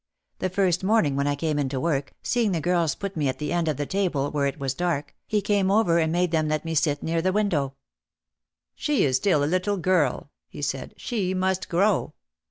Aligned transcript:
The 0.39 0.49
first 0.49 0.83
morning 0.83 1.15
when 1.15 1.27
I 1.27 1.35
came 1.35 1.59
in 1.59 1.69
to 1.69 1.79
work, 1.79 2.13
seeing 2.23 2.53
the 2.53 2.59
girls 2.59 2.95
put 2.95 3.15
me 3.15 3.27
at 3.29 3.37
the 3.37 3.53
end 3.53 3.67
of 3.67 3.77
the 3.77 3.85
table 3.85 4.31
where 4.31 4.47
it 4.47 4.59
was 4.59 4.73
dark, 4.73 5.13
he 5.27 5.43
came 5.43 5.69
over 5.69 5.99
and 5.99 6.11
made 6.11 6.31
them 6.31 6.47
let 6.47 6.65
me 6.65 6.73
sit 6.73 7.03
near 7.03 7.21
the 7.21 7.31
window. 7.31 7.75
128 8.83 8.95
OUT 8.95 8.97
OF 8.97 9.01
THE 9.03 9.03
SHADOW 9.03 9.05
"She 9.05 9.05
is 9.11 9.17
still 9.17 9.43
a 9.43 9.53
little 9.53 9.77
girl," 9.77 10.31
he 10.47 10.61
said. 10.63 10.93
"She 10.97 11.33
must 11.35 11.69
grow." 11.69 12.15